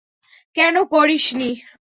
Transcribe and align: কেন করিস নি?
কেন 0.57 0.75
করিস 0.93 1.25
নি? 1.39 1.49